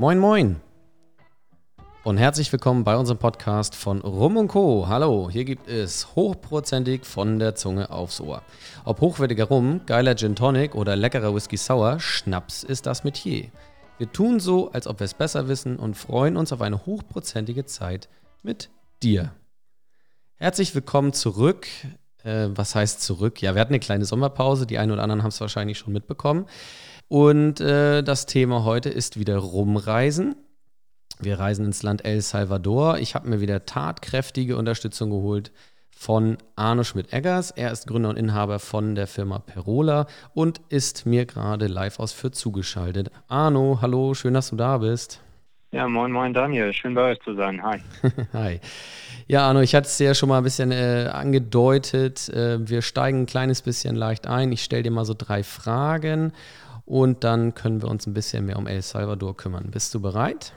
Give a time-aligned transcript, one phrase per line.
[0.00, 0.62] Moin, moin.
[2.04, 4.86] Und herzlich willkommen bei unserem Podcast von Rum und Co.
[4.88, 8.40] Hallo, hier gibt es hochprozentig von der Zunge aufs Ohr.
[8.86, 13.50] Ob hochwertiger Rum, geiler Gin Tonic oder leckerer Whisky Sour, Schnaps ist das Metier.
[13.98, 17.66] Wir tun so, als ob wir es besser wissen und freuen uns auf eine hochprozentige
[17.66, 18.08] Zeit
[18.42, 18.70] mit
[19.02, 19.34] dir.
[20.36, 21.66] Herzlich willkommen zurück.
[22.24, 23.42] Äh, was heißt zurück?
[23.42, 24.66] Ja, wir hatten eine kleine Sommerpause.
[24.66, 26.46] Die einen oder anderen haben es wahrscheinlich schon mitbekommen.
[27.10, 30.36] Und äh, das Thema heute ist wieder Rumreisen.
[31.18, 32.98] Wir reisen ins Land El Salvador.
[32.98, 35.50] Ich habe mir wieder tatkräftige Unterstützung geholt
[35.90, 37.50] von Arno Schmidt-Eggers.
[37.50, 42.12] Er ist Gründer und Inhaber von der Firma Perola und ist mir gerade live aus
[42.12, 43.10] Fürth zugeschaltet.
[43.26, 45.20] Arno, hallo, schön, dass du da bist.
[45.72, 46.72] Ja, moin, moin, Daniel.
[46.72, 47.60] Schön bei euch zu sein.
[47.60, 47.80] Hi.
[48.32, 48.60] Hi.
[49.26, 52.28] Ja, Arno, ich hatte es ja schon mal ein bisschen äh, angedeutet.
[52.28, 54.52] Äh, wir steigen ein kleines bisschen leicht ein.
[54.52, 56.32] Ich stelle dir mal so drei Fragen
[56.84, 59.70] und dann können wir uns ein bisschen mehr um El Salvador kümmern.
[59.70, 60.52] Bist du bereit?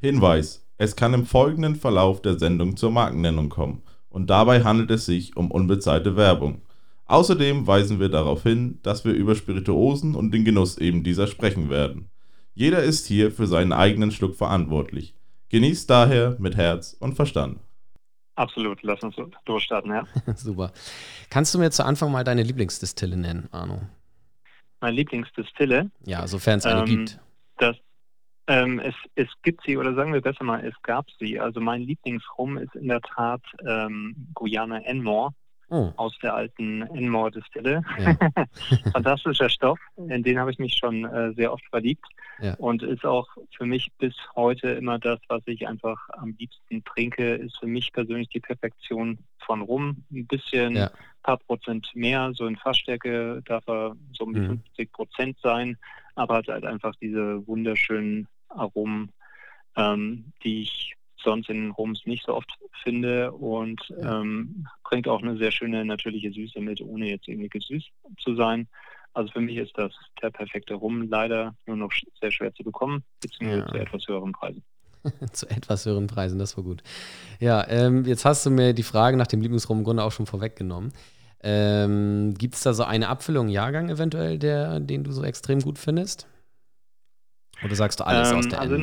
[0.00, 5.06] Hinweis: Es kann im folgenden Verlauf der Sendung zur Markennennung kommen und dabei handelt es
[5.06, 6.62] sich um unbezahlte Werbung.
[7.06, 11.70] Außerdem weisen wir darauf hin, dass wir über Spirituosen und den Genuss eben dieser sprechen
[11.70, 12.10] werden.
[12.54, 15.14] Jeder ist hier für seinen eigenen Schluck verantwortlich.
[15.48, 17.60] Genießt daher mit Herz und Verstand.
[18.34, 20.06] Absolut, lass uns durchstarten, ja.
[20.36, 20.72] Super.
[21.30, 23.80] Kannst du mir zu Anfang mal deine Lieblingsdistille nennen, Arno?
[24.80, 25.90] Meine Lieblingsdistille?
[26.04, 27.20] Ja, sofern es eine ähm, gibt.
[27.58, 27.76] Das,
[28.46, 31.38] ähm, es, es gibt sie, oder sagen wir besser mal, es gab sie.
[31.38, 35.32] Also mein Lieblingsrum ist in der Tat ähm, Guyana Enmore
[35.70, 35.92] oh.
[35.96, 37.82] aus der alten Enmore-Distille.
[37.98, 38.16] Ja.
[38.92, 42.06] Fantastischer Stoff, in den habe ich mich schon äh, sehr oft verliebt
[42.40, 42.54] ja.
[42.54, 47.34] und ist auch für mich bis heute immer das, was ich einfach am liebsten trinke,
[47.34, 50.04] ist für mich persönlich die Perfektion von Rum.
[50.10, 50.90] Ein bisschen, ja.
[51.22, 54.62] paar Prozent mehr, so in Fassstärke darf er so um die mhm.
[54.76, 55.76] 50 Prozent sein,
[56.14, 59.12] aber hat halt einfach diese wunderschönen Aromen,
[59.76, 62.50] ähm, die ich sonst in Rums nicht so oft
[62.82, 67.90] finde und ähm, bringt auch eine sehr schöne natürliche Süße mit, ohne jetzt irgendwie gesüßt
[68.18, 68.68] zu sein.
[69.14, 69.92] Also für mich ist das
[70.22, 73.68] der perfekte Rum leider nur noch sehr schwer zu bekommen, beziehungsweise ja.
[73.68, 74.62] zu etwas höheren Preisen.
[75.32, 76.82] zu etwas höheren Preisen, das war gut.
[77.40, 80.26] Ja, ähm, jetzt hast du mir die Frage nach dem Lieblingsrum im Grunde auch schon
[80.26, 80.92] vorweggenommen.
[81.40, 85.78] Ähm, Gibt es da so eine Abfüllung, Jahrgang eventuell, der, den du so extrem gut
[85.78, 86.26] findest?
[87.64, 88.76] Oder sagst du alles ähm, aus der also?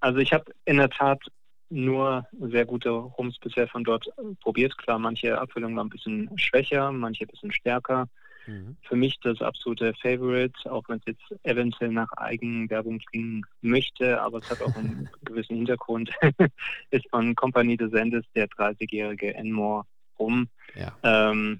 [0.00, 1.20] Also ich habe in der Tat
[1.68, 4.08] nur sehr gute Rums bisher von dort
[4.40, 4.76] probiert.
[4.78, 8.08] Klar, manche Abfüllungen waren ein bisschen schwächer, manche ein bisschen stärker.
[8.46, 8.76] Mhm.
[8.82, 14.38] Für mich das absolute Favorite, auch wenn es jetzt eventuell nach Eigenwerbung klingen möchte, aber
[14.38, 16.10] es hat auch einen gewissen Hintergrund,
[16.90, 19.84] ist von Company des Endes der 30-jährige Enmore
[20.18, 20.48] Rum.
[20.74, 20.96] Ja.
[21.02, 21.58] Ähm,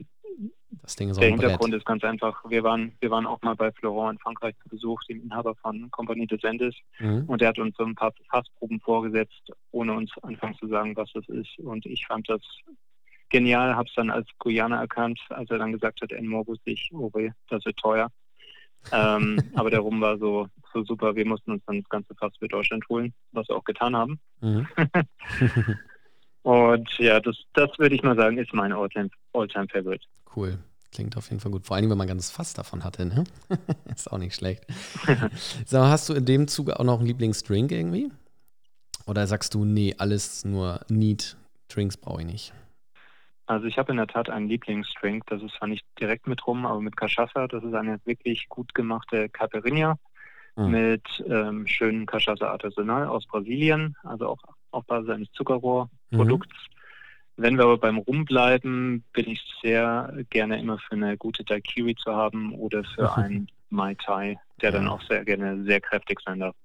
[0.82, 2.42] das Ding ist Der Hintergrund ist ganz einfach.
[2.48, 5.90] Wir waren, wir waren auch mal bei Florent in Frankreich zu Besuch, dem Inhaber von
[5.90, 6.74] Compagnie des Endes.
[6.98, 7.24] Mhm.
[7.26, 11.10] Und der hat uns so ein paar Fassproben vorgesetzt, ohne uns anfangs zu sagen, was
[11.12, 11.58] das ist.
[11.58, 12.40] Und ich fand das
[13.28, 15.20] genial, habe es dann als Guyana erkannt.
[15.30, 18.10] Als er dann gesagt hat, Enmore, wusste ich, oh weh, das wird teuer.
[18.92, 21.14] ähm, aber der Rum war so, so super.
[21.14, 24.20] Wir mussten uns dann das ganze Fass für Deutschland holen, was wir auch getan haben.
[24.40, 24.66] Mhm.
[26.46, 30.06] Und ja, das, das würde ich mal sagen, ist mein All-Time-Favorite.
[30.36, 30.58] Cool.
[30.92, 31.66] Klingt auf jeden Fall gut.
[31.66, 33.24] Vor allem, wenn man ganz Fass davon hatte, ne?
[33.92, 34.64] ist auch nicht schlecht.
[35.66, 38.12] so, hast du in dem Zuge auch noch einen Lieblingsdrink irgendwie?
[39.08, 41.36] Oder sagst du, nee, alles nur Neat,
[41.66, 42.52] Drinks brauche ich nicht?
[43.46, 46.64] Also ich habe in der Tat einen Lieblingsdrink, das ist zwar nicht direkt mit rum,
[46.64, 47.48] aber mit Cachaça.
[47.48, 49.98] Das ist eine wirklich gut gemachte Caipirinha
[50.54, 50.70] mhm.
[50.70, 54.38] mit ähm, schönen Cachaça Artesanal aus Brasilien, also auch
[54.70, 55.32] auf Basis eines
[56.10, 56.48] Zuckerrohrprodukts.
[56.48, 56.76] Mhm.
[57.38, 61.94] Wenn wir aber beim Rum bleiben, bin ich sehr gerne immer für eine gute Daiquiri
[61.94, 64.78] zu haben oder für einen Mai Tai, der ja.
[64.78, 66.56] dann auch sehr gerne sehr kräftig sein darf.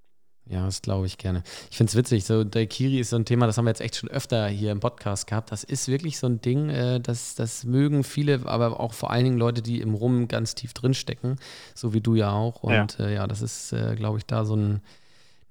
[0.46, 1.44] Ja, das glaube ich gerne.
[1.70, 3.96] Ich finde es witzig, so Daikiri ist so ein Thema, das haben wir jetzt echt
[3.96, 5.52] schon öfter hier im Podcast gehabt.
[5.52, 9.24] Das ist wirklich so ein Ding, äh, das, das mögen viele, aber auch vor allen
[9.24, 11.36] Dingen Leute, die im Rum ganz tief drinstecken,
[11.74, 12.64] so wie du ja auch.
[12.64, 14.82] Und ja, äh, ja das ist, äh, glaube ich, da so ein,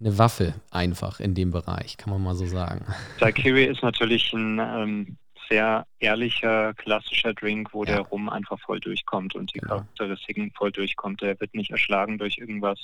[0.01, 2.85] eine Waffe einfach in dem Bereich, kann man mal so sagen.
[3.19, 5.17] Daiquiri ist natürlich ein ähm,
[5.49, 7.95] sehr ehrlicher, klassischer Drink, wo ja.
[7.95, 9.75] der Rum einfach voll durchkommt und die genau.
[9.75, 11.21] Charakteristiken voll durchkommt.
[11.21, 12.79] Der wird nicht erschlagen durch irgendwas,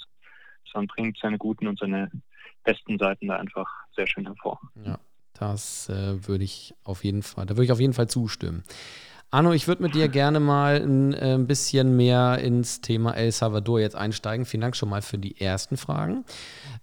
[0.72, 2.12] sondern bringt seine guten und seine
[2.64, 4.60] besten Seiten da einfach sehr schön hervor.
[4.86, 5.00] Ja,
[5.34, 8.63] das äh, würde ich auf jeden Fall, da würde ich auf jeden Fall zustimmen.
[9.29, 13.31] Arno, ich würde mit dir gerne mal ein, äh, ein, bisschen mehr ins Thema El
[13.33, 14.45] Salvador jetzt einsteigen.
[14.45, 16.24] Vielen Dank schon mal für die ersten Fragen.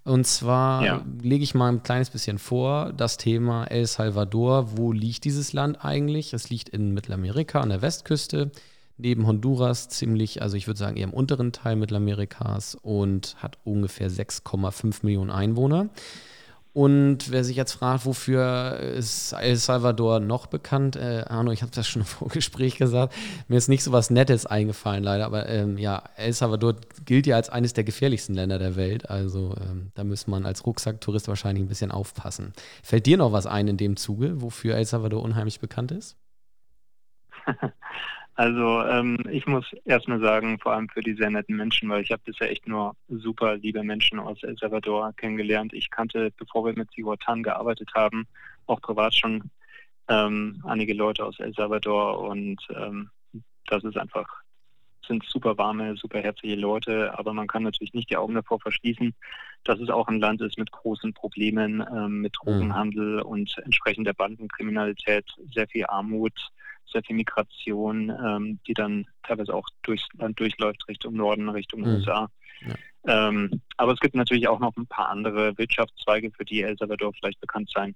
[0.05, 1.05] Und zwar ja.
[1.23, 4.77] lege ich mal ein kleines bisschen vor, das Thema El Salvador.
[4.77, 6.35] Wo liegt dieses Land eigentlich?
[6.35, 8.51] Es liegt in Mittelamerika an der Westküste.
[8.99, 14.11] neben Honduras ziemlich, also ich würde sagen eher im unteren Teil Mittelamerikas und hat ungefähr
[14.11, 15.89] 6,5 Millionen Einwohner.
[16.75, 21.71] Und wer sich jetzt fragt, wofür ist El Salvador noch bekannt, äh, Arno, ich habe
[21.73, 23.15] das schon im Vorgespräch gesagt,
[23.47, 26.75] mir ist nicht so was Nettes eingefallen leider, aber ähm, ja, El Salvador
[27.05, 30.67] gilt ja als eines der gefährlichsten Länder der Welt, also ähm, da muss man als
[30.67, 32.53] Rucksacktourist wahrscheinlich ein bisschen aufpassen.
[32.83, 36.17] Fällt dir noch was ein in dem Zuge, wofür El Salvador unheimlich bekannt ist?
[38.37, 42.11] Also ähm, ich muss erstmal sagen, vor allem für die sehr netten Menschen, weil ich
[42.11, 45.73] habe bisher echt nur super liebe Menschen aus El Salvador kennengelernt.
[45.73, 48.27] Ich kannte, bevor wir mit Cihuatan gearbeitet haben,
[48.67, 49.51] auch privat schon
[50.09, 53.11] ähm, einige Leute aus El Salvador und ähm,
[53.67, 54.27] das ist einfach,
[55.07, 59.15] sind super warme, super herzliche Leute, aber man kann natürlich nicht die Augen davor verschließen,
[59.63, 62.45] dass es auch ein Land ist mit großen Problemen, ähm, mit mhm.
[62.45, 66.51] Drogenhandel und entsprechend der Bandenkriminalität, sehr viel Armut,
[66.87, 71.87] sehr viel Migration, ähm, die dann teilweise auch durchs Land durchläuft, Richtung Norden, Richtung mhm.
[71.87, 72.29] USA.
[72.61, 72.75] Ja.
[73.29, 77.13] Ähm, aber es gibt natürlich auch noch ein paar andere Wirtschaftszweige, für die El Salvador
[77.13, 77.95] vielleicht bekannt sein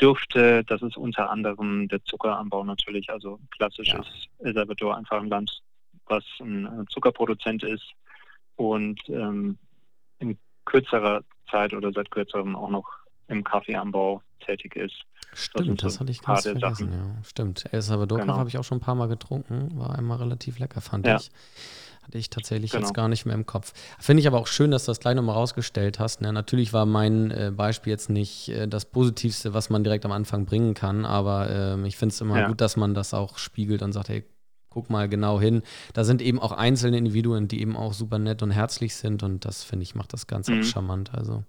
[0.00, 0.64] dürfte.
[0.64, 3.10] Das ist unter anderem der Zuckeranbau natürlich.
[3.10, 4.00] Also klassisch ja.
[4.00, 5.62] ist El Salvador einfach ein Land,
[6.06, 7.92] was ein Zuckerproduzent ist
[8.56, 9.58] und ähm,
[10.18, 12.88] in kürzerer Zeit oder seit kürzerem auch noch
[13.28, 14.94] im Kaffeeanbau tätig ist.
[15.34, 16.92] Stimmt, das, das hatte ich ganz vergessen.
[16.92, 17.24] Ja.
[17.24, 18.36] Stimmt, El Salvador genau.
[18.36, 19.70] habe ich auch schon ein paar Mal getrunken.
[19.78, 21.16] War einmal relativ lecker, fand ja.
[21.16, 21.30] ich.
[22.02, 22.82] Hatte ich tatsächlich genau.
[22.84, 23.72] jetzt gar nicht mehr im Kopf.
[23.98, 26.20] Finde ich aber auch schön, dass du das gleich nochmal rausgestellt hast.
[26.20, 26.32] Ne?
[26.32, 30.44] Natürlich war mein äh, Beispiel jetzt nicht äh, das Positivste, was man direkt am Anfang
[30.44, 32.48] bringen kann, aber äh, ich finde es immer ja.
[32.48, 34.24] gut, dass man das auch spiegelt und sagt, hey,
[34.68, 35.62] guck mal genau hin.
[35.94, 39.46] Da sind eben auch einzelne Individuen, die eben auch super nett und herzlich sind und
[39.46, 40.60] das, finde ich, macht das Ganze mhm.
[40.60, 41.14] auch charmant.
[41.14, 41.44] Also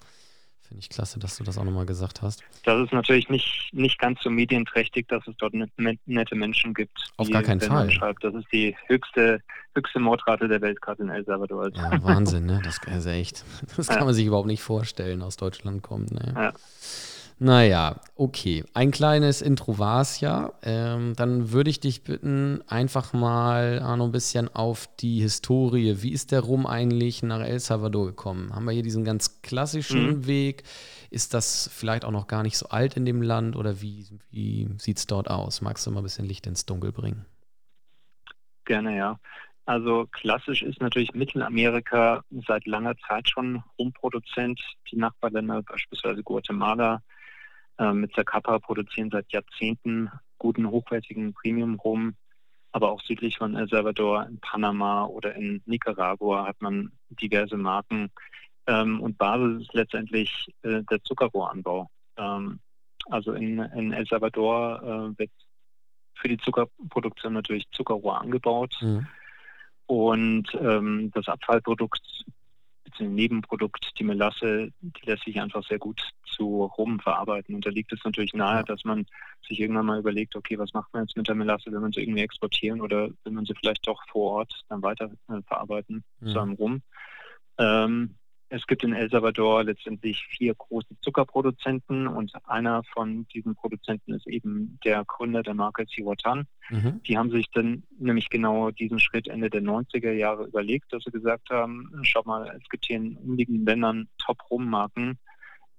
[0.68, 2.44] Finde ich klasse, dass du das auch nochmal gesagt hast.
[2.64, 6.98] Das ist natürlich nicht, nicht ganz so medienträchtig, dass es dort nette Menschen gibt.
[7.18, 7.92] Auf gar keinen Fall.
[7.92, 8.24] Schreibt.
[8.24, 9.42] Das ist die höchste,
[9.76, 11.70] höchste Mordrate der Welt gerade in El Salvador.
[11.76, 12.62] Ja, Wahnsinn, ne?
[12.64, 13.46] Das ist echt.
[13.78, 14.06] Das kann ja.
[14.06, 16.12] man sich überhaupt nicht vorstellen, aus Deutschland kommt.
[16.12, 16.34] Ne?
[16.36, 16.54] Ja.
[17.38, 18.64] Naja, okay.
[18.74, 20.54] Ein kleines Intro war es ja.
[20.64, 26.02] Ähm, dann würde ich dich bitten, einfach mal Arno, ein bisschen auf die Historie.
[26.02, 28.56] Wie ist der Rum eigentlich nach El Salvador gekommen?
[28.56, 30.28] Haben wir hier diesen ganz klassischen mhm.
[30.28, 30.64] Weg?
[31.10, 34.70] Ist das vielleicht auch noch gar nicht so alt in dem Land oder wie, wie
[34.78, 35.62] sieht es dort aus?
[35.62, 37.26] Magst du mal ein bisschen Licht ins Dunkel bringen?
[38.64, 39.20] Gerne, ja.
[39.66, 44.62] Also klassisch ist natürlich Mittelamerika seit langer Zeit schon Rumproduzent.
[44.92, 47.02] Die Nachbarländer, beispielsweise Guatemala,
[47.78, 52.16] mit Zacapa produzieren seit Jahrzehnten guten, hochwertigen Premium-Rum.
[52.72, 58.12] Aber auch südlich von El Salvador, in Panama oder in Nicaragua hat man diverse Marken.
[58.68, 61.90] Ähm, und Basis ist letztendlich äh, der Zuckerrohranbau.
[62.18, 62.60] Ähm,
[63.10, 65.32] also in, in, El Salvador äh, wird
[66.16, 68.76] für die Zuckerproduktion natürlich Zuckerrohr angebaut.
[68.82, 69.08] Mhm.
[69.86, 72.26] Und ähm, das Abfallprodukt
[73.00, 77.56] ein Nebenprodukt, die Melasse, die lässt sich einfach sehr gut zu Rum verarbeiten.
[77.56, 79.06] Und da liegt es natürlich nahe, dass man
[79.48, 82.02] sich irgendwann mal überlegt, okay, was macht man jetzt mit der Melasse, will man sie
[82.02, 86.28] irgendwie exportieren oder will man sie vielleicht doch vor Ort dann weiter äh, verarbeiten mhm.
[86.28, 86.82] zu einem Rum.
[87.58, 88.16] Ähm,
[88.50, 94.28] es gibt in El Salvador letztendlich vier große Zuckerproduzenten und einer von diesen Produzenten ist
[94.28, 96.46] eben der Gründer der Marke Cihuatan.
[96.70, 97.02] Mhm.
[97.04, 101.12] Die haben sich dann nämlich genau diesen Schritt Ende der 90er Jahre überlegt, dass sie
[101.12, 105.18] gesagt haben, schau mal, es gibt hier in umliegenden Ländern Top-Rum-Marken,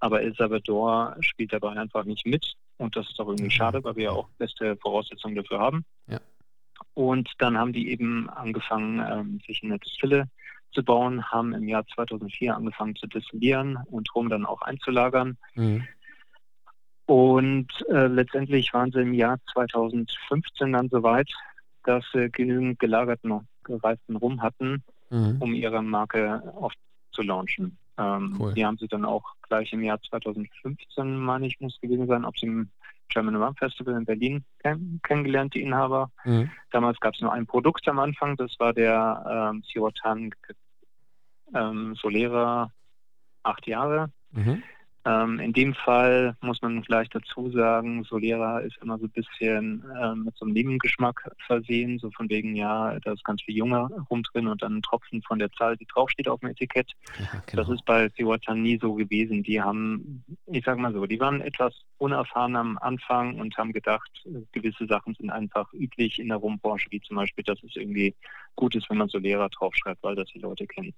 [0.00, 3.50] aber El Salvador spielt dabei einfach nicht mit und das ist auch irgendwie mhm.
[3.50, 5.84] schade, weil wir ja auch beste Voraussetzungen dafür haben.
[6.08, 6.20] Ja.
[6.94, 10.28] Und dann haben die eben angefangen, ähm, sich eine Distille
[10.82, 15.36] bauen, haben im Jahr 2004 angefangen zu destillieren und Rum dann auch einzulagern.
[15.54, 15.86] Mhm.
[17.06, 21.30] Und äh, letztendlich waren sie im Jahr 2015 dann soweit,
[21.84, 25.36] dass sie genügend gelagerten und gereiften Rum hatten, mhm.
[25.40, 27.78] um ihre Marke aufzulaunchen.
[27.98, 28.54] Ähm, cool.
[28.54, 32.36] Die haben sie dann auch gleich im Jahr 2015, meine ich, muss gewesen sein, ob
[32.38, 32.70] sie im
[33.08, 36.10] German Rum Festival in Berlin kenn kennengelernt, die Inhaber.
[36.24, 36.50] Mhm.
[36.70, 40.30] Damals gab es nur ein Produkt am Anfang, das war der ähm, Sirotan
[41.54, 42.72] ähm, Solera
[43.42, 44.10] acht Jahre.
[44.32, 44.62] Mhm.
[45.06, 49.84] Ähm, in dem Fall muss man vielleicht dazu sagen, Solera ist immer so ein bisschen
[50.02, 53.88] ähm, mit so einem Nebengeschmack versehen, so von wegen, ja, da ist ganz viel Junger
[54.10, 56.90] rum drin und dann ein Tropfen von der Zahl, die draufsteht auf dem Etikett.
[57.20, 57.62] Ja, genau.
[57.62, 59.44] Das ist bei Seawatern nie so gewesen.
[59.44, 64.10] Die haben, ich sag mal so, die waren etwas unerfahren am Anfang und haben gedacht,
[64.52, 68.14] gewisse Sachen sind einfach üblich in der Rumbranche, wie zum Beispiel, dass es irgendwie
[68.54, 70.94] gut ist, wenn man Solera draufschreibt, weil das die Leute kennen.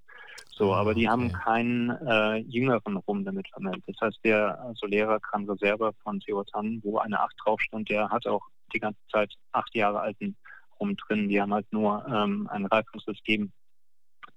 [0.50, 1.11] So, ah, aber die okay.
[1.11, 3.85] haben keinen äh, jüngeren Rum damit vermeldet.
[3.87, 8.26] Das heißt, der Solera Gran Reserva von Teotan, wo eine 8 drauf stand, der hat
[8.26, 8.43] auch
[8.75, 10.37] die ganze Zeit acht Jahre alten
[10.81, 11.28] Rum drin.
[11.28, 13.52] Die haben halt nur ähm, ein Reifungssystem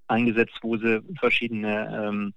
[0.08, 2.34] eingesetzt, wo sie verschiedene ähm,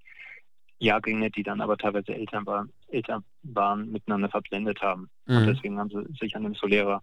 [0.84, 5.08] Jahrgänge, die dann aber teilweise älter, war, älter waren, miteinander verblendet haben.
[5.26, 5.36] Mhm.
[5.36, 7.02] Und deswegen haben sie sich an dem Solera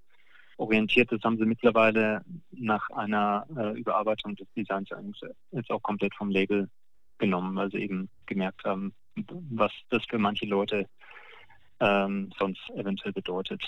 [0.58, 1.12] orientiert.
[1.12, 4.90] Das haben sie mittlerweile nach einer äh, Überarbeitung des Designs
[5.52, 6.70] jetzt auch komplett vom Label
[7.18, 8.94] genommen, weil sie eben gemerkt haben,
[9.50, 10.88] was das für manche Leute
[11.80, 13.64] ähm, sonst eventuell bedeutet.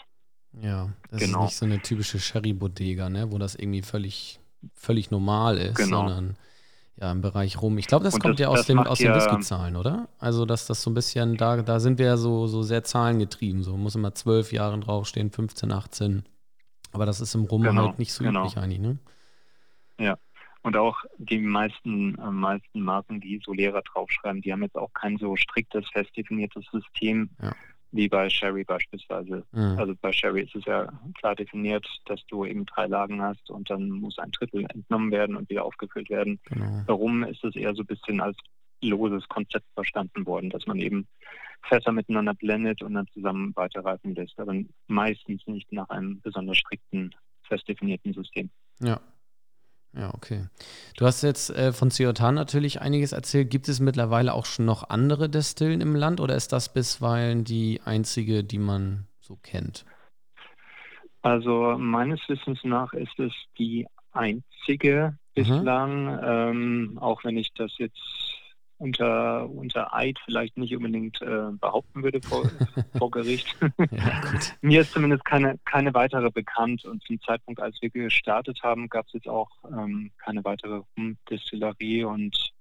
[0.62, 1.40] Ja, das genau.
[1.40, 4.40] ist nicht so eine typische Sherry-Bodega, ne, wo das irgendwie völlig,
[4.76, 6.08] völlig normal ist, genau.
[6.08, 6.38] sondern
[6.98, 7.78] ja, im Bereich rum.
[7.78, 10.10] Ich glaube, das Und kommt das, ja aus, dem, aus den Whisky-Zahlen, oder?
[10.20, 13.64] Also, dass das so ein bisschen, da, da sind wir ja so, so sehr zahlengetrieben.
[13.64, 16.24] So muss immer zwölf Jahre draufstehen, 15, 18.
[16.92, 18.42] Aber das ist im Rum genau, halt nicht so genau.
[18.42, 18.98] üblich eigentlich, ne?
[20.00, 20.18] Ja.
[20.62, 25.18] Und auch die meisten, äh, meisten Marken, die Solera draufschreiben, die haben jetzt auch kein
[25.18, 27.30] so striktes, fest definiertes System.
[27.42, 27.54] Ja
[27.94, 29.46] wie bei Sherry beispielsweise.
[29.52, 29.78] Mhm.
[29.78, 33.70] Also bei Sherry ist es ja klar definiert, dass du eben drei Lagen hast und
[33.70, 36.40] dann muss ein Drittel entnommen werden und wieder aufgefüllt werden.
[36.46, 36.84] Genau.
[36.88, 38.36] Warum ist es eher so ein bisschen als
[38.82, 41.08] loses Konzept verstanden worden, dass man eben
[41.62, 44.54] Fässer miteinander blendet und dann zusammen weiterreifen lässt, aber
[44.88, 48.50] meistens nicht nach einem besonders strikten, fest definierten System.
[48.82, 49.00] Ja,
[49.96, 50.48] ja, okay.
[50.98, 53.52] Du hast jetzt äh, von Ciotan natürlich einiges erzählt.
[53.52, 57.80] Gibt es mittlerweile auch schon noch andere Destillen im Land oder ist das bisweilen die
[57.86, 59.86] einzige, die man so kennt?
[61.22, 66.20] Also meines Wissens nach ist es die einzige bislang, mhm.
[66.24, 68.33] ähm, auch wenn ich das jetzt
[68.84, 72.44] unter, unter Eid vielleicht nicht unbedingt äh, behaupten würde vor,
[72.98, 73.56] vor Gericht.
[73.62, 74.22] Ja,
[74.62, 79.08] Mir ist zumindest keine, keine weitere bekannt und zum Zeitpunkt, als wir gestartet haben, gab
[79.08, 82.52] es jetzt auch ähm, keine weitere Rumdestillerie und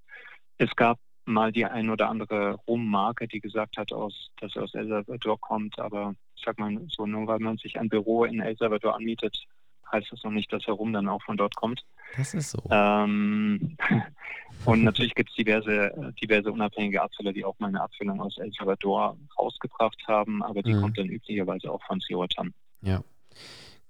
[0.59, 4.75] es gab mal die ein oder andere Rummarke, die gesagt hat, aus, dass er aus
[4.75, 8.41] El Salvador kommt, aber ich sag mal so, nur weil man sich ein Büro in
[8.41, 9.45] El Salvador anmietet,
[9.93, 11.83] heißt das noch nicht, dass Herum dann auch von dort kommt.
[12.17, 12.63] Das ist so.
[12.71, 13.77] Ähm,
[14.65, 18.53] und natürlich gibt es diverse, diverse unabhängige Abfüller, die auch mal eine Abfüllung aus El
[18.53, 20.81] Salvador rausgebracht haben, aber die mhm.
[20.81, 22.53] kommt dann üblicherweise auch von Cirotan.
[22.83, 23.03] Ja.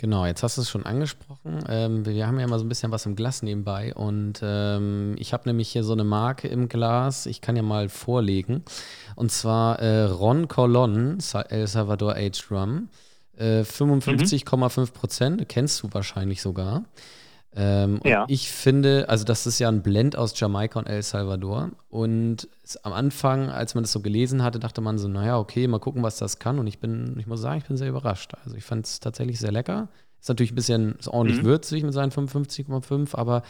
[0.03, 1.63] Genau, jetzt hast du es schon angesprochen.
[1.69, 5.33] Ähm, wir haben ja immer so ein bisschen was im Glas nebenbei und ähm, ich
[5.33, 7.27] habe nämlich hier so eine Marke im Glas.
[7.27, 8.65] Ich kann ja mal vorlegen.
[9.15, 11.19] Und zwar äh, Ron Colon
[11.49, 12.89] El Salvador Aged Rum.
[13.39, 16.85] 55,5 äh, Prozent, kennst du wahrscheinlich sogar.
[17.55, 18.25] Ähm, ja.
[18.29, 21.71] ich finde, also das ist ja ein Blend aus Jamaika und El Salvador.
[21.91, 22.49] Und
[22.83, 26.03] am Anfang, als man das so gelesen hatte, dachte man so, naja, okay, mal gucken,
[26.03, 26.59] was das kann.
[26.59, 28.33] Und ich bin, ich muss sagen, ich bin sehr überrascht.
[28.45, 29.89] Also ich fand es tatsächlich sehr lecker.
[30.19, 31.47] Ist natürlich ein bisschen ist ordentlich mhm.
[31.47, 33.43] würzig mit seinen 55,5, aber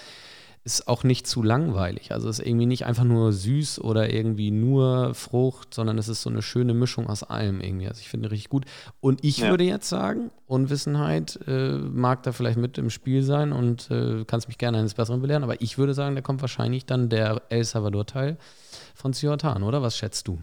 [0.64, 2.12] ist auch nicht zu langweilig.
[2.12, 6.31] Also ist irgendwie nicht einfach nur süß oder irgendwie nur Frucht, sondern es ist so
[6.31, 7.88] eine schöne Mischung aus allem irgendwie.
[7.88, 8.64] Also ich finde richtig gut.
[9.00, 9.50] Und ich ja.
[9.50, 14.47] würde jetzt sagen, Unwissenheit äh, mag da vielleicht mit im Spiel sein und äh, kannst
[14.47, 17.64] mich gerne eines Besseren belehren, aber ich würde sagen, da kommt wahrscheinlich dann der El
[17.64, 18.38] Salvador-Teil
[18.95, 19.83] von Ciotan, oder?
[19.83, 20.40] Was schätzt du?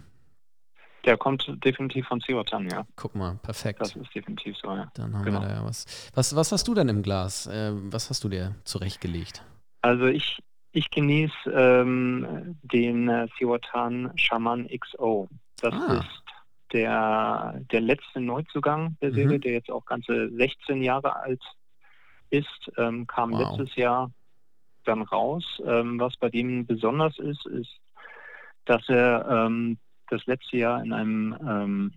[1.06, 2.86] Der kommt definitiv von Ciotan, ja.
[2.98, 3.80] Guck mal, perfekt.
[3.80, 4.92] Das ist definitiv so, ja.
[4.96, 5.40] Dann haben genau.
[5.42, 5.86] wir da ja was.
[6.14, 6.36] was.
[6.36, 7.48] Was hast du denn im Glas?
[7.48, 9.42] Äh, was hast du dir zurechtgelegt?
[9.82, 10.40] Also ich,
[10.72, 15.30] ich genieße ähm, den äh, Ciortan Shaman XO.
[15.62, 16.00] Das ah.
[16.00, 16.24] ist
[16.74, 19.42] der, der letzte Neuzugang der Serie, mhm.
[19.42, 21.42] der jetzt auch ganze 16 Jahre alt
[22.30, 23.58] ist, ähm, kam wow.
[23.58, 24.12] letztes Jahr
[24.86, 25.44] dann raus.
[25.66, 27.80] Ähm, was bei dem besonders ist, ist,
[28.66, 29.78] dass er ähm,
[30.10, 31.94] das letzte Jahr in einem ähm,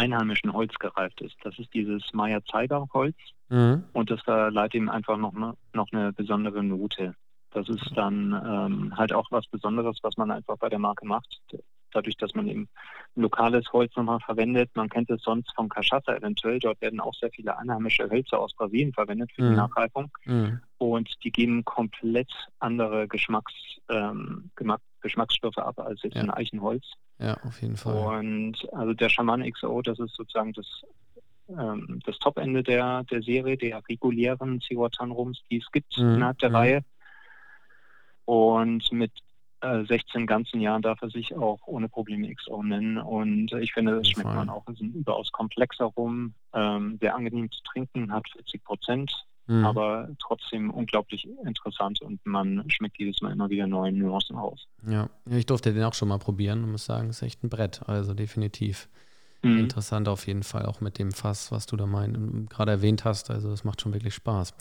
[0.00, 1.36] einheimischen Holz gereift ist.
[1.42, 3.16] Das ist dieses Maya-Zeiger-Holz
[3.48, 3.84] mhm.
[3.92, 7.14] und das verleiht ihm einfach noch, ne, noch eine besondere Note.
[7.52, 11.40] Das ist dann ähm, halt auch was Besonderes, was man einfach bei der Marke macht.
[11.92, 12.68] Dadurch, dass man eben
[13.16, 14.70] lokales Holz nochmal verwendet.
[14.74, 16.60] Man kennt es sonst vom Cachaça eventuell.
[16.60, 19.50] Dort werden auch sehr viele einheimische Hölzer aus Brasilien verwendet für mhm.
[19.50, 20.12] die Nachreifung.
[20.24, 20.60] Mhm.
[20.78, 22.30] Und die geben komplett
[22.60, 23.52] andere Geschmacks,
[23.88, 24.52] ähm,
[25.00, 26.22] Geschmacksstoffe ab als jetzt ja.
[26.22, 26.84] ein Eichenholz.
[27.18, 28.18] Ja, auf jeden Fall.
[28.18, 30.66] Und also der Shaman XO, das ist sozusagen das,
[31.48, 36.14] ähm, das Top-Ende der, der Serie, der regulären Cihuatan-Rums, die es gibt mhm.
[36.14, 36.56] innerhalb der mhm.
[36.56, 36.84] Reihe.
[38.24, 39.12] Und mit
[39.60, 42.98] äh, 16 ganzen Jahren darf er sich auch ohne Probleme XO nennen.
[42.98, 44.64] Und ich finde, das schmeckt man auch.
[44.68, 49.12] Es ist ein überaus komplexer Rum, ähm, sehr angenehm zu trinken, hat 40 Prozent
[49.50, 49.64] mhm.
[49.64, 54.66] aber trotzdem unglaublich interessant und man schmeckt jedes Mal immer wieder neue Nuancen raus.
[54.86, 57.50] Ja, ich durfte den auch schon mal probieren und muss sagen, es ist echt ein
[57.50, 58.88] Brett, also definitiv.
[59.42, 59.58] Mhm.
[59.58, 63.30] Interessant auf jeden Fall, auch mit dem Fass, was du da mein, gerade erwähnt hast.
[63.30, 64.54] Also es macht schon wirklich Spaß.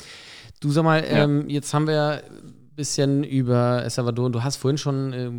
[0.62, 1.24] Du sag mal, ja.
[1.24, 5.32] ähm, jetzt haben wir ein bisschen über El Salvador, du hast vorhin schon äh,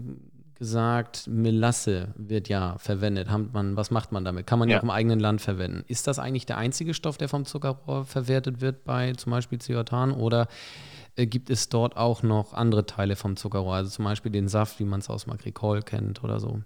[0.60, 3.28] gesagt, Melasse wird ja verwendet.
[3.52, 4.46] Man, was macht man damit?
[4.46, 4.74] Kann man ja.
[4.74, 4.78] ja.
[4.78, 5.84] auch im eigenen Land verwenden.
[5.88, 10.12] Ist das eigentlich der einzige Stoff, der vom Zuckerrohr verwertet wird bei zum Beispiel Ciotan
[10.12, 10.48] oder
[11.16, 14.78] äh, gibt es dort auch noch andere Teile vom Zuckerrohr, also zum Beispiel den Saft,
[14.80, 16.60] wie man es aus Magricol kennt oder so?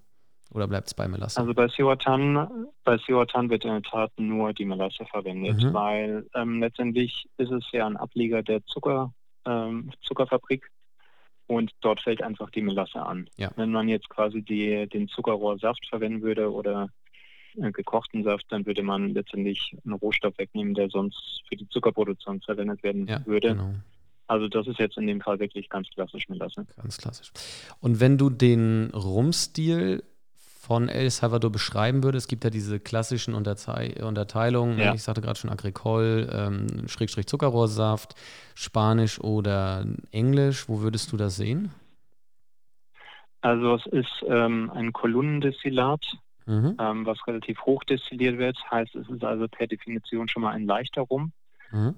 [0.50, 1.40] Oder bleibt es bei Melasse?
[1.40, 5.72] Also bei Ciotan, bei Ciotan wird in der Tat nur die Melasse verwendet, mhm.
[5.72, 9.14] weil ähm, letztendlich ist es ja ein Ableger der Zucker,
[9.46, 10.68] ähm, Zuckerfabrik
[11.46, 13.28] und dort fällt einfach die Melasse an.
[13.36, 13.50] Ja.
[13.56, 16.88] Wenn man jetzt quasi die, den Zuckerrohrsaft verwenden würde oder
[17.56, 22.40] äh, gekochten Saft, dann würde man letztendlich einen Rohstoff wegnehmen, der sonst für die Zuckerproduktion
[22.40, 23.48] verwendet werden ja, würde.
[23.48, 23.74] Genau.
[24.26, 26.66] Also das ist jetzt in dem Fall wirklich ganz klassisch Melasse.
[26.76, 27.30] Ganz klassisch.
[27.80, 30.02] Und wenn du den Rumstil
[30.66, 34.94] von El Salvador beschreiben würde, es gibt ja diese klassischen Untertei Unterteilungen, ja.
[34.94, 38.14] ich sagte gerade schon Agricol, ähm, Schrägstrich Zuckerrohrsaft,
[38.54, 41.71] Spanisch oder Englisch, wo würdest du das sehen?
[43.42, 46.02] Also es ist ähm, ein Kolumnendestillat,
[46.47, 46.76] mhm.
[46.80, 50.64] ähm, was relativ hoch destilliert wird, heißt es ist also per Definition schon mal ein
[50.64, 51.33] leichter Rum.
[51.71, 51.94] Mhm.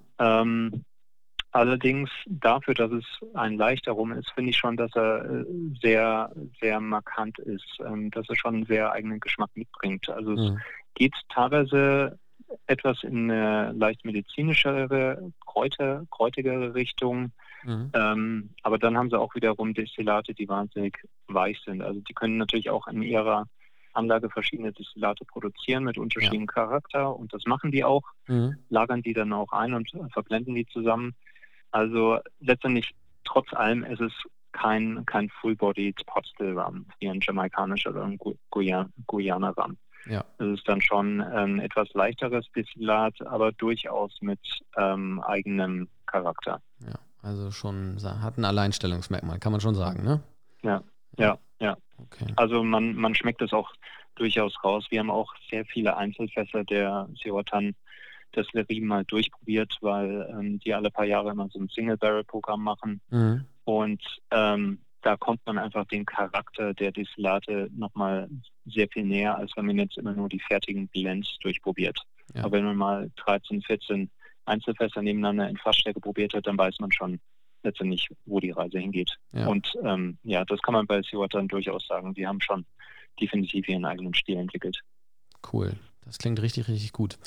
[1.56, 5.44] Allerdings dafür, dass es ein leichter Rum ist, finde ich schon, dass er äh,
[5.80, 10.06] sehr, sehr markant ist, ähm, dass er schon einen sehr eigenen Geschmack mitbringt.
[10.10, 10.38] Also mhm.
[10.38, 10.52] es
[10.96, 12.18] geht teilweise
[12.66, 17.32] etwas in eine leicht medizinischere, Kräuter, kräutigere Richtung.
[17.64, 17.90] Mhm.
[17.94, 21.80] Ähm, aber dann haben sie auch wiederum Destillate, die wahnsinnig weich sind.
[21.80, 23.46] Also die können natürlich auch in ihrer
[23.94, 26.52] Anlage verschiedene Destillate produzieren mit unterschiedlichem ja.
[26.52, 28.56] Charakter und das machen die auch, mhm.
[28.68, 31.14] lagern die dann auch ein und verblenden die zusammen.
[31.76, 34.12] Also letztendlich, trotz allem, ist es
[34.52, 38.18] kein, kein Rum, wie ein jamaikanischer oder ein
[39.06, 39.76] Guyana Rum.
[40.06, 40.24] Ja.
[40.38, 44.40] Es ist dann schon ein etwas leichteres Destillat, aber durchaus mit
[44.78, 46.62] ähm, eigenem Charakter.
[46.80, 50.22] Ja, also schon hat ein Alleinstellungsmerkmal, kann man schon sagen, ne?
[50.62, 50.82] Ja,
[51.18, 51.76] ja, ja.
[51.98, 52.32] Okay.
[52.36, 53.70] Also man, man schmeckt es auch
[54.14, 54.86] durchaus raus.
[54.88, 57.06] Wir haben auch sehr viele Einzelfässer der
[58.36, 63.00] Seotan Destillerie mal durchprobiert, weil ähm, die alle paar Jahre immer so ein Single-Barrel-Programm machen.
[63.10, 63.44] Mhm.
[63.64, 68.28] Und ähm, da kommt man einfach den Charakter der Destillate nochmal
[68.64, 71.98] sehr viel näher, als wenn man jetzt immer nur die fertigen Blends durchprobiert.
[72.34, 72.44] Ja.
[72.44, 74.10] Aber wenn man mal 13, 14
[74.44, 77.20] Einzelfässer nebeneinander in Fassstärke probiert hat, dann weiß man schon
[77.62, 79.16] letztendlich, wo die Reise hingeht.
[79.32, 79.46] Ja.
[79.46, 82.14] Und ähm, ja, das kann man bei Seward dann durchaus sagen.
[82.14, 82.64] Die haben schon
[83.20, 84.80] definitiv ihren eigenen Stil entwickelt.
[85.52, 85.72] Cool.
[86.06, 87.18] Das klingt richtig, richtig gut.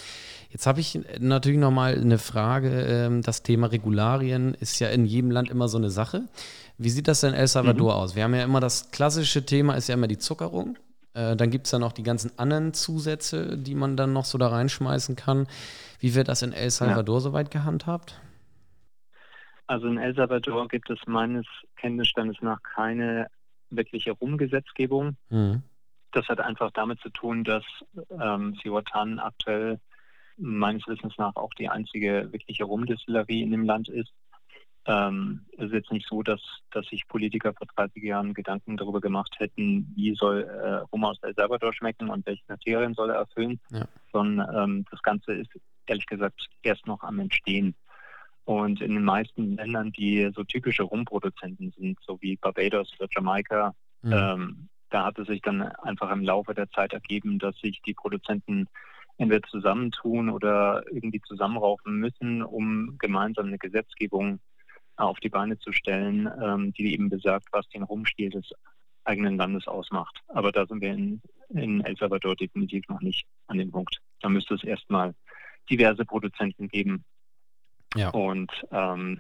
[0.50, 2.70] Jetzt habe ich natürlich nochmal eine Frage.
[2.70, 6.24] Ähm, das Thema Regularien ist ja in jedem Land immer so eine Sache.
[6.78, 8.00] Wie sieht das denn in El Salvador mhm.
[8.00, 8.16] aus?
[8.16, 10.78] Wir haben ja immer das klassische Thema, ist ja immer die Zuckerung.
[11.14, 14.38] Äh, dann gibt es ja noch die ganzen anderen Zusätze, die man dann noch so
[14.38, 15.48] da reinschmeißen kann.
[16.00, 17.22] Wie wird das in El Salvador ja.
[17.22, 18.22] soweit gehandhabt?
[19.68, 23.28] Also in El Salvador gibt es meines Kenntnisstandes nach keine
[23.70, 25.18] wirkliche Rumgesetzgebung.
[25.30, 25.64] Mhm.
[26.12, 27.64] Das hat einfach damit zu tun, dass
[28.10, 29.80] ähm, Siwatan aktuell
[30.38, 34.12] meines Wissens nach auch die einzige wirkliche Rumdestillerie in dem Land ist.
[34.86, 36.42] Ähm, es ist jetzt nicht so, dass,
[36.72, 41.18] dass sich Politiker vor 30 Jahren Gedanken darüber gemacht hätten, wie soll äh, Rum aus
[41.22, 43.86] El Salvador schmecken und welche Kriterien soll er erfüllen, ja.
[44.12, 45.52] sondern ähm, das Ganze ist
[45.86, 47.76] ehrlich gesagt erst noch am Entstehen.
[48.46, 53.76] Und in den meisten Ländern, die so typische Rumproduzenten sind, so wie Barbados oder Jamaika,
[54.02, 54.12] mhm.
[54.12, 57.94] ähm, da hat es sich dann einfach im Laufe der Zeit ergeben, dass sich die
[57.94, 58.68] Produzenten
[59.18, 64.40] entweder zusammentun oder irgendwie zusammenraufen müssen, um gemeinsam eine Gesetzgebung
[64.96, 68.52] auf die Beine zu stellen, ähm, die eben besagt, was den Rumstil des
[69.04, 70.20] eigenen Landes ausmacht.
[70.28, 74.00] Aber da sind wir in, in El Salvador definitiv noch nicht an dem Punkt.
[74.22, 75.16] Da müsste es erstmal
[75.70, 77.04] diverse Produzenten geben.
[77.96, 78.10] Ja.
[78.10, 79.20] Und ähm,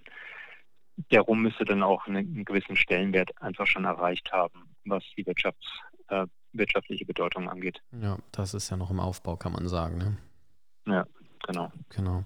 [1.11, 5.65] der Rum müsste dann auch einen, gewissen Stellenwert einfach schon erreicht haben, was die Wirtschafts,
[6.09, 7.81] äh, wirtschaftliche Bedeutung angeht.
[8.01, 9.97] Ja, das ist ja noch im Aufbau, kann man sagen.
[9.97, 10.17] Ne?
[10.87, 11.05] Ja,
[11.45, 11.71] genau.
[11.89, 12.23] Genau.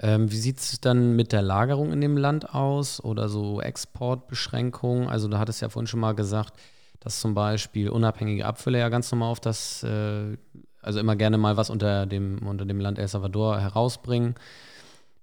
[0.00, 5.08] Ähm, wie sieht es dann mit der Lagerung in dem Land aus oder so Exportbeschränkungen?
[5.08, 6.54] Also, du hattest ja vorhin schon mal gesagt,
[6.98, 10.36] dass zum Beispiel unabhängige Abfüller ja ganz normal auf das, äh,
[10.82, 14.34] also immer gerne mal was unter dem, unter dem Land El Salvador herausbringen.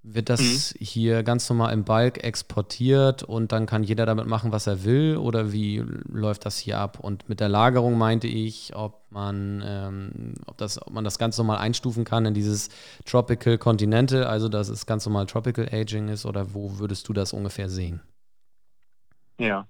[0.04, 0.86] Wird das mhm.
[0.86, 5.18] hier ganz normal im Balk exportiert und dann kann jeder damit machen, was er will?
[5.18, 7.00] Oder wie läuft das hier ab?
[7.00, 11.38] Und mit der Lagerung meinte ich, ob man, ähm, ob, das, ob man das ganz
[11.38, 12.70] normal einstufen kann in dieses
[13.06, 17.34] Tropical Continental, also dass es ganz normal Tropical Aging ist, oder wo würdest du das
[17.34, 18.02] ungefähr sehen?
[19.40, 19.68] Ja,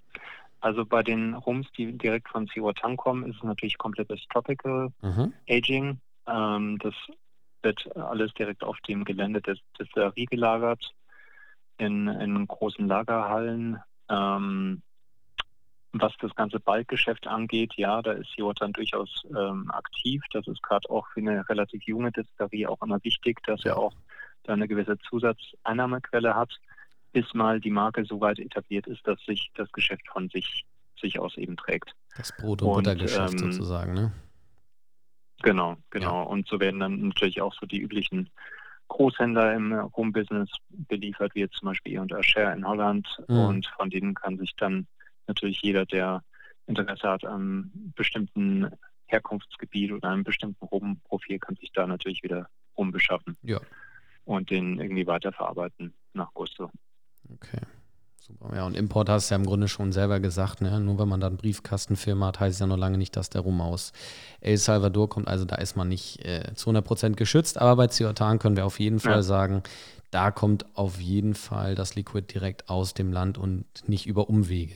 [0.60, 5.34] also bei den Rums, die direkt von Siwatang kommen, ist es natürlich komplettes Tropical mhm.
[5.50, 6.00] Aging.
[6.28, 6.94] Ähm, das
[7.62, 10.94] wird alles direkt auf dem Gelände des Distillerie gelagert,
[11.78, 13.80] in, in großen Lagerhallen.
[14.10, 14.82] Ähm,
[15.94, 20.22] was das ganze Bike-Geschäft angeht, ja, da ist Jordan durchaus ähm, aktiv.
[20.32, 23.94] Das ist gerade auch für eine relativ junge Distillerie auch immer wichtig, dass er auch
[24.44, 26.54] da eine gewisse Zusatzeinnahmequelle hat,
[27.14, 30.66] bis mal die Marke so weit etabliert ist, dass sich das Geschäft von sich,
[31.00, 31.94] sich aus eben trägt.
[32.16, 34.12] Das Brot- und, und Buttergeschäft ähm, sozusagen, ne?
[35.44, 36.24] Genau, genau.
[36.24, 36.30] Ja.
[36.30, 38.30] Und so werden dann natürlich auch so die üblichen
[38.88, 43.08] Großhändler im Rum-Business beliefert, wie jetzt zum Beispiel E&R Share in Holland.
[43.28, 43.38] Mhm.
[43.38, 44.88] Und von denen kann sich dann
[45.28, 46.24] natürlich jeder, der
[46.66, 48.72] Interesse hat an bestimmten
[49.06, 53.38] Herkunftsgebiet oder einem bestimmten Rum-Profil, kann sich da natürlich wieder Rum beschaffen.
[53.42, 53.60] Ja.
[54.26, 56.70] Und den irgendwie weiterverarbeiten nach Gusto.
[57.34, 57.62] Okay.
[58.28, 58.56] Super.
[58.56, 60.80] Ja, und Import hast du ja im Grunde schon selber gesagt, ne?
[60.82, 63.62] Nur wenn man dann Briefkastenfirma hat, heißt es ja noch lange nicht, dass der Rum
[63.62, 63.94] aus
[64.42, 65.28] El Salvador kommt.
[65.30, 67.58] Also da ist man nicht äh, zu 100% geschützt.
[67.58, 69.22] Aber bei Ciotan können wir auf jeden Fall ja.
[69.22, 69.64] sagen,
[70.12, 74.76] da kommt auf jeden Fall das Liquid direkt aus dem Land und nicht über Umwege.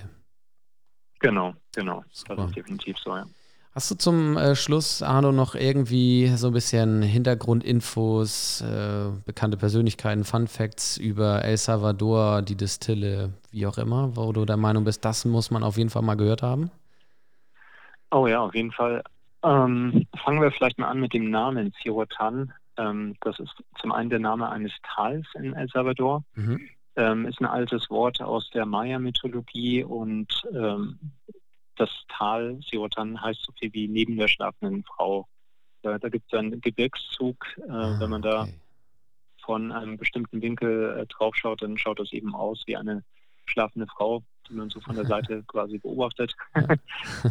[1.20, 2.04] Genau, genau.
[2.12, 2.36] Super.
[2.38, 3.26] Das ist definitiv so, ja.
[3.73, 10.25] Hast du zum äh, Schluss, Arno, noch irgendwie so ein bisschen Hintergrundinfos, äh, bekannte Persönlichkeiten,
[10.25, 15.05] Fun Facts über El Salvador, die Distille, wie auch immer, wo du der Meinung bist,
[15.05, 16.69] das muss man auf jeden Fall mal gehört haben?
[18.12, 19.03] Oh ja, auf jeden Fall.
[19.41, 22.51] Ähm, fangen wir vielleicht mal an mit dem Namen Cirotan.
[22.75, 26.25] Ähm, das ist zum einen der Name eines Tals in El Salvador.
[26.36, 26.60] Mhm.
[26.97, 30.99] Ähm, ist ein altes Wort aus der Maya-Mythologie und ähm,
[31.82, 35.28] das Tal Siotan heißt so viel wie neben der schlafenden Frau.
[35.82, 37.44] Da, da gibt es einen Gebirgszug.
[37.58, 38.48] Äh, ah, wenn man da
[39.44, 43.04] von einem bestimmten Winkel äh, drauf schaut, dann schaut das eben aus wie eine
[43.46, 46.36] schlafende Frau, die man so von der Seite quasi beobachtet.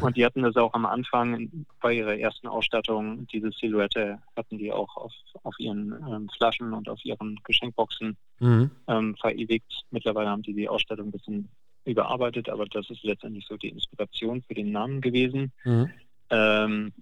[0.01, 4.73] und die hatten das auch am Anfang bei ihrer ersten Ausstattung, diese Silhouette hatten die
[4.73, 5.13] auch auf,
[5.45, 8.73] auf ihren ähm, Flaschen und auf ihren Geschenkboxen mhm.
[8.89, 9.85] ähm, verewigt.
[9.93, 11.49] Mittlerweile haben die die Ausstattung ein bisschen
[11.85, 15.53] überarbeitet, aber das ist letztendlich so die Inspiration für den Namen gewesen.
[15.64, 15.90] Mhm.
[16.31, 16.93] Ähm,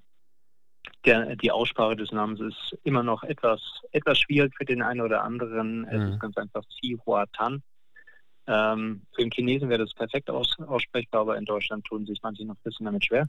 [1.05, 3.61] der, die Aussprache des Namens ist immer noch etwas,
[3.93, 5.81] etwas schwierig für den einen oder anderen.
[5.81, 5.88] Mhm.
[5.88, 7.62] Es ist ganz einfach Si Hua Tan.
[8.51, 12.47] Ähm, für den Chinesen wäre das perfekt aus, aussprechbar, aber in Deutschland tun sich manche
[12.47, 13.29] noch ein bisschen damit schwer.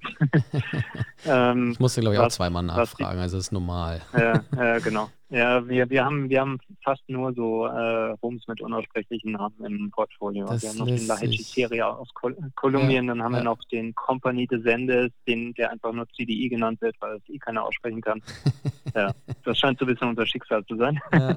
[1.25, 4.01] ähm, ich musste, glaube ich, auch zweimal nachfragen, die, also das ist normal.
[4.13, 5.09] ja, äh, genau.
[5.31, 9.91] Ja, wir, wir, haben, wir haben fast nur so äh, Rums mit unaussprechlichen Namen im
[9.91, 10.47] Portfolio.
[10.47, 13.39] Das wir haben noch den La Hechiceria aus Kol Kolumbien, ja, dann haben ja.
[13.39, 17.29] wir noch den Company de Sendes, den, der einfach nur CDI genannt wird, weil es
[17.29, 18.23] eh keiner aussprechen kann.
[18.95, 20.99] ja, das scheint so ein bisschen unser Schicksal zu sein.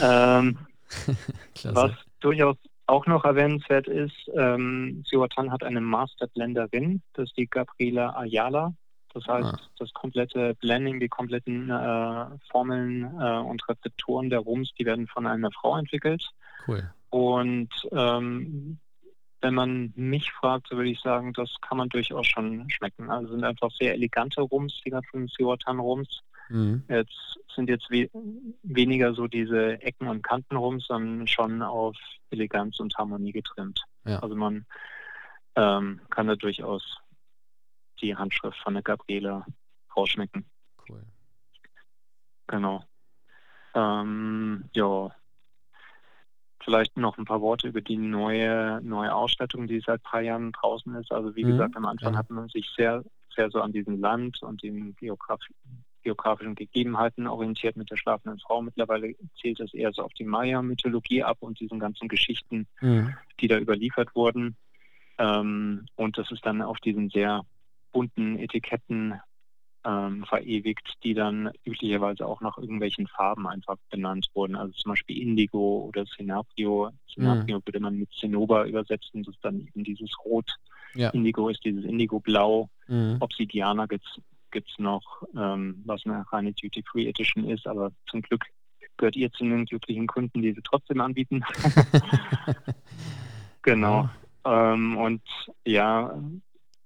[0.00, 0.58] Ähm,
[1.64, 2.56] was durchaus
[2.88, 8.72] auch noch erwähnenswert ist, ähm, Siwatan hat eine Masterblenderin, das ist die Gabriela Ayala.
[9.14, 9.60] Das heißt, ah.
[9.78, 15.26] das komplette Blending, die kompletten äh, Formeln äh, und Rezeptoren der Rums, die werden von
[15.26, 16.22] einer Frau entwickelt.
[16.66, 16.90] Cool.
[17.10, 18.78] Und ähm,
[19.40, 23.10] wenn man mich fragt, so würde ich sagen, das kann man durchaus schon schmecken.
[23.10, 26.22] Also sind einfach sehr elegante Rums, die ganzen Siwatan-Rums.
[26.48, 26.82] Mhm.
[26.88, 28.08] Jetzt sind jetzt we
[28.62, 31.96] weniger so diese Ecken und Kanten rum, sondern schon auf
[32.30, 33.80] Eleganz und Harmonie getrimmt.
[34.04, 34.18] Ja.
[34.20, 34.64] Also man
[35.54, 36.98] ähm, kann da durchaus
[38.00, 39.46] die Handschrift von der Gabriela
[39.96, 40.44] rausschmecken.
[40.88, 41.02] Cool.
[42.46, 42.84] Genau.
[43.74, 45.14] Ähm, ja.
[46.62, 50.94] Vielleicht noch ein paar Worte über die neue, neue Ausstattung, die seit drei Jahren draußen
[50.96, 51.12] ist.
[51.12, 51.52] Also wie mhm.
[51.52, 55.40] gesagt, am Anfang hat man sich sehr, sehr so an diesem Land und den Geograf
[56.02, 58.62] geografischen Gegebenheiten orientiert mit der schlafenden Frau.
[58.62, 63.14] Mittlerweile zählt es eher so auf die Maya-Mythologie ab und diesen ganzen Geschichten, mhm.
[63.40, 64.56] die da überliefert wurden.
[65.18, 67.42] Ähm, und das ist dann auf diesen sehr
[67.92, 69.20] bunten Etiketten
[69.84, 74.56] ähm, verewigt, die dann üblicherweise auch nach irgendwelchen Farben einfach benannt wurden.
[74.56, 76.90] Also zum Beispiel Indigo oder Cinabrio.
[77.12, 77.62] Cinabrio mhm.
[77.64, 80.50] würde man mit Zinnober übersetzen, das ist dann eben dieses Rot.
[80.94, 81.10] Ja.
[81.10, 82.68] Indigo ist dieses Indigo-Blau.
[82.86, 83.16] Mhm.
[83.20, 88.22] Obsidiana gibt es gibt es noch, ähm, was eine reine Duty-Free Edition ist, aber zum
[88.22, 88.46] Glück
[88.96, 91.44] gehört ihr zu den glücklichen Kunden, die sie trotzdem anbieten.
[93.62, 94.08] genau.
[94.44, 94.72] Ja.
[94.72, 95.22] Ähm, und
[95.66, 96.18] ja,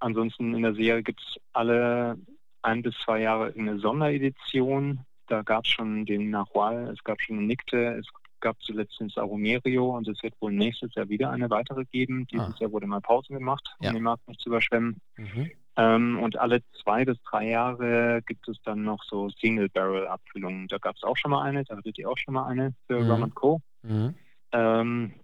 [0.00, 2.18] ansonsten in der Serie gibt es alle
[2.62, 5.00] ein bis zwei Jahre eine Sonderedition.
[5.28, 8.06] Da gab es schon den Nahual, es gab schon den Nicte, es
[8.40, 12.26] gab zuletzt den Sarumerio und es wird wohl nächstes Jahr wieder eine weitere geben.
[12.26, 12.56] Dieses ah.
[12.58, 13.92] Jahr wurde mal Pause gemacht, um ja.
[13.92, 15.00] den Markt nicht zu überschwemmen.
[15.16, 15.50] Mhm.
[15.76, 20.68] Ähm, und alle zwei bis drei Jahre gibt es dann noch so Single-Barrel-Abfüllungen.
[20.68, 23.00] Da gab es auch schon mal eine, da hattet ihr auch schon mal eine für
[23.00, 23.10] mhm.
[23.10, 23.60] Rum Co.
[23.82, 24.14] Mhm.
[24.52, 25.14] Ähm,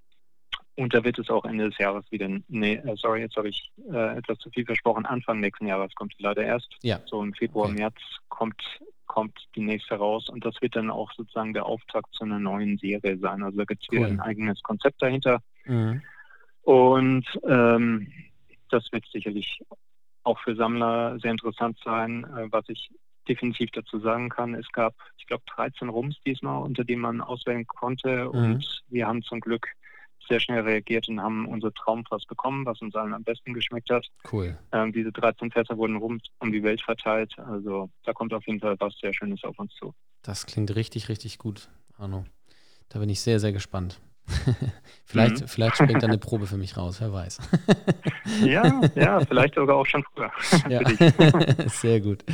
[0.78, 3.72] und da wird es auch Ende des Jahres wieder, nee, äh, sorry, jetzt habe ich
[3.90, 6.68] äh, etwas zu viel versprochen, Anfang nächsten Jahres kommt die leider erst.
[6.82, 7.00] Ja.
[7.06, 7.78] So im Februar, okay.
[7.78, 7.96] März
[8.28, 8.62] kommt,
[9.06, 12.78] kommt die nächste raus und das wird dann auch sozusagen der Auftakt zu einer neuen
[12.78, 13.42] Serie sein.
[13.42, 13.98] Also da gibt es cool.
[13.98, 15.42] wieder ein eigenes Konzept dahinter.
[15.64, 16.00] Mhm.
[16.62, 18.12] Und ähm,
[18.70, 19.60] das wird sicherlich
[20.22, 22.22] auch für Sammler sehr interessant sein.
[22.22, 22.88] Äh, was ich
[23.28, 27.66] definitiv dazu sagen kann, es gab, ich glaube, 13 Rums diesmal, unter denen man auswählen
[27.66, 28.26] konnte.
[28.26, 28.30] Mhm.
[28.30, 29.68] Und wir haben zum Glück
[30.28, 34.06] sehr schnell reagiert und haben unser Traumfass bekommen, was uns allen am besten geschmeckt hat.
[34.30, 34.58] Cool.
[34.72, 37.34] Ähm, diese 13 Fässer wurden rund um die Welt verteilt.
[37.38, 39.94] Also da kommt auf jeden Fall was sehr Schönes auf uns zu.
[40.22, 42.24] Das klingt richtig, richtig gut, Arno.
[42.88, 44.00] Da bin ich sehr, sehr gespannt.
[45.04, 45.48] vielleicht, mhm.
[45.48, 47.38] vielleicht springt da eine Probe für mich raus, wer weiß.
[48.44, 50.30] ja, ja, vielleicht sogar auch schon früher.
[50.68, 51.68] Ja.
[51.68, 52.24] Sehr gut.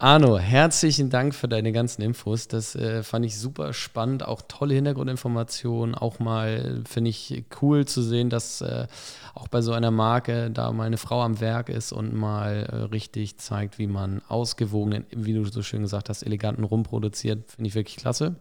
[0.00, 2.46] Arno, herzlichen Dank für deine ganzen Infos.
[2.46, 5.96] Das äh, fand ich super spannend, auch tolle Hintergrundinformationen.
[5.96, 8.86] Auch mal finde ich cool zu sehen, dass äh,
[9.34, 12.76] auch bei so einer Marke da mal eine Frau am Werk ist und mal äh,
[12.92, 17.50] richtig zeigt, wie man ausgewogenen, wie du so schön gesagt hast, eleganten Rum produziert.
[17.50, 18.36] Finde ich wirklich klasse.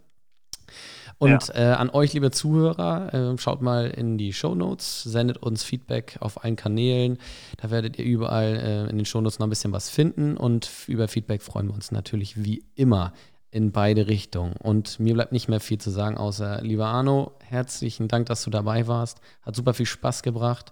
[1.19, 1.56] Und ja.
[1.56, 6.17] äh, an euch, liebe Zuhörer, äh, schaut mal in die Show Notes, sendet uns Feedback
[6.19, 7.17] auf allen Kanälen.
[7.58, 10.38] Da werdet ihr überall äh, in den Show Notes noch ein bisschen was finden.
[10.38, 13.13] Und über Feedback freuen wir uns natürlich wie immer
[13.49, 14.53] in beide Richtungen.
[14.53, 18.51] Und mir bleibt nicht mehr viel zu sagen, außer, lieber Arno, herzlichen Dank, dass du
[18.51, 19.19] dabei warst.
[19.41, 20.71] Hat super viel Spaß gebracht.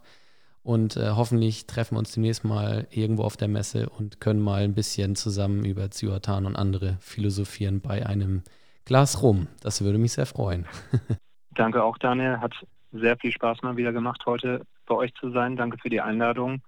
[0.62, 4.64] Und äh, hoffentlich treffen wir uns demnächst mal irgendwo auf der Messe und können mal
[4.64, 8.44] ein bisschen zusammen über Zyotan und andere philosophieren bei einem
[8.86, 9.48] Glas rum.
[9.62, 10.66] Das würde mich sehr freuen.
[11.56, 12.40] Danke auch, Daniel.
[12.40, 12.54] Hat
[12.92, 15.56] sehr viel Spaß mal wieder gemacht, heute bei euch zu sein.
[15.56, 16.62] Danke für die Einladung.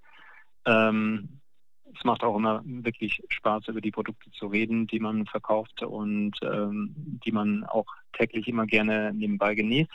[0.66, 1.40] Ähm,
[1.96, 6.34] es macht auch immer wirklich Spaß, über die Produkte zu reden, die man verkauft und
[6.42, 6.94] ähm,
[7.26, 9.92] die man auch täglich immer gerne nebenbei genießt.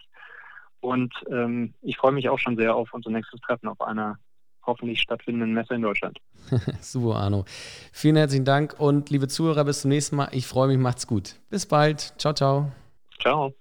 [0.81, 4.19] Und ähm, ich freue mich auch schon sehr auf unser nächstes Treffen auf einer
[4.67, 6.19] hoffentlich stattfindenden Messe in Deutschland.
[6.81, 7.45] Super, Arno.
[7.93, 10.29] Vielen herzlichen Dank und liebe Zuhörer, bis zum nächsten Mal.
[10.33, 11.37] Ich freue mich, macht's gut.
[11.51, 12.15] Bis bald.
[12.19, 12.73] Ciao, ciao.
[13.21, 13.55] Ciao.